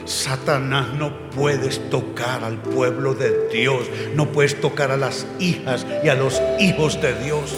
[0.05, 6.09] Satanás no puedes tocar al pueblo de Dios, no puedes tocar a las hijas y
[6.09, 7.55] a los hijos de Dios.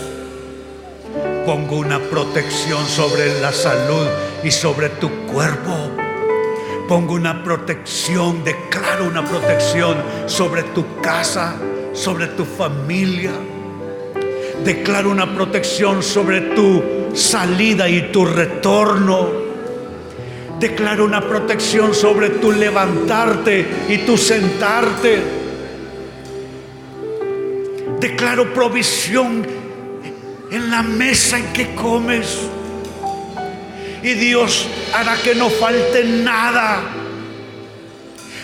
[1.45, 4.07] Pongo una protección sobre la salud
[4.45, 5.75] y sobre tu cuerpo.
[6.87, 11.57] Pongo una protección, declaro una protección sobre tu casa,
[11.91, 13.31] sobre tu familia.
[14.63, 19.43] Declaro una protección sobre tu salida y tu retorno.
[20.59, 25.21] Declaro una protección sobre tu levantarte y tu sentarte.
[27.99, 29.45] Declaro provisión
[30.51, 32.49] en la mesa en que comes.
[34.03, 36.81] Y Dios hará que no falte nada.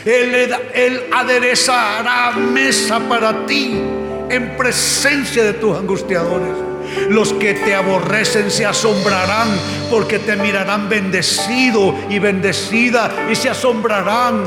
[0.05, 3.81] Él, aderezará mesa para ti
[4.29, 6.68] en presencia de tus angustiadores.
[7.09, 9.49] Los que te aborrecen se asombrarán
[9.89, 14.43] porque te mirarán bendecido y bendecida y se asombrarán.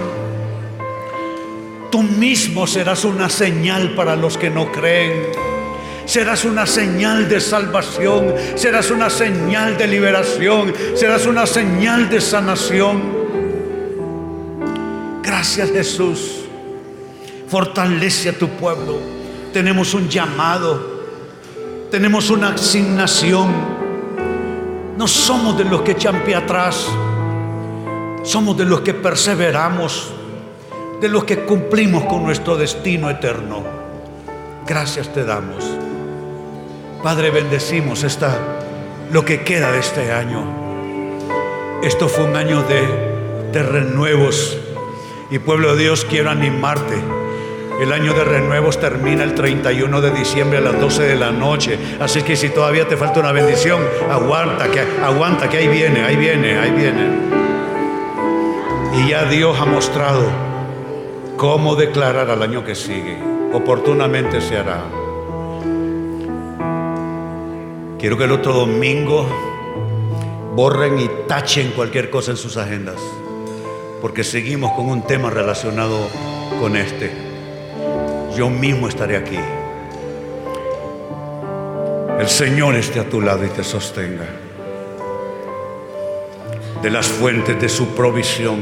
[1.90, 5.26] Tú mismo serás una señal para los que no creen.
[6.04, 13.22] Serás una señal de salvación, serás una señal de liberación, serás una señal de sanación.
[15.22, 16.40] Gracias Jesús.
[17.48, 18.98] Fortalece a tu pueblo.
[19.52, 20.91] Tenemos un llamado,
[21.92, 23.52] tenemos una asignación.
[24.96, 26.88] No somos de los que echan pie atrás,
[28.22, 30.10] somos de los que perseveramos,
[31.02, 33.62] de los que cumplimos con nuestro destino eterno.
[34.66, 35.70] Gracias te damos.
[37.02, 38.38] Padre, bendecimos esta,
[39.10, 40.44] lo que queda de este año.
[41.82, 44.56] Esto fue un año de, de renuevos.
[45.30, 47.21] Y pueblo de Dios, quiero animarte.
[47.80, 51.78] El año de renuevos termina el 31 de diciembre a las 12 de la noche.
[52.00, 56.16] Así que si todavía te falta una bendición, aguanta, que, aguanta, que ahí viene, ahí
[56.16, 57.06] viene, ahí viene.
[58.94, 60.22] Y ya Dios ha mostrado
[61.36, 63.18] cómo declarar al año que sigue.
[63.52, 64.82] Oportunamente se hará.
[67.98, 69.26] Quiero que el otro domingo
[70.54, 73.00] borren y tachen cualquier cosa en sus agendas,
[74.00, 75.98] porque seguimos con un tema relacionado
[76.60, 77.31] con este.
[78.36, 79.38] Yo mismo estaré aquí.
[82.18, 84.26] El Señor esté a tu lado y te sostenga.
[86.80, 88.60] De las fuentes de su provisión,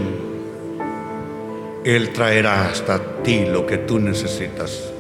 [1.85, 4.91] Él traerá hasta ti lo que tú necesitas.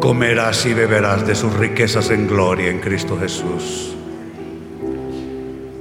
[0.00, 3.94] Comerás y beberás de sus riquezas en gloria en Cristo Jesús.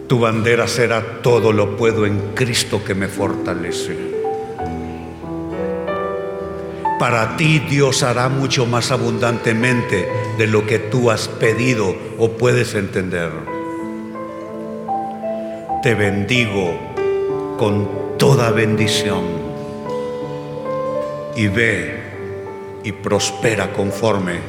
[0.07, 4.08] Tu bandera será todo lo puedo en Cristo que me fortalece.
[6.99, 12.75] Para ti Dios hará mucho más abundantemente de lo que tú has pedido o puedes
[12.75, 13.31] entender.
[15.81, 16.77] Te bendigo
[17.57, 19.23] con toda bendición
[21.37, 22.03] y ve
[22.83, 24.39] y prospera conforme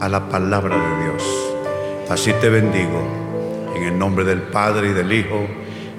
[0.00, 1.22] a la palabra de Dios.
[2.08, 3.02] Así te bendigo
[3.76, 5.46] en el nombre del Padre y del Hijo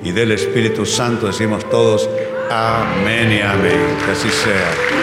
[0.04, 1.28] y del Espíritu Santo.
[1.28, 2.10] Decimos todos,
[2.50, 3.98] Amén y amén.
[4.06, 5.01] Que así sea.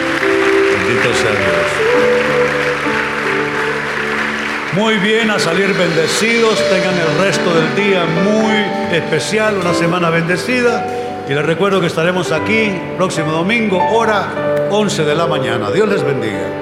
[0.89, 1.67] Bendito sea Dios.
[4.73, 6.57] Muy bien, a salir bendecidos.
[6.67, 10.83] Tengan el resto del día muy especial, una semana bendecida.
[11.29, 15.69] Y les recuerdo que estaremos aquí próximo domingo, hora 11 de la mañana.
[15.69, 16.58] Dios les bendiga.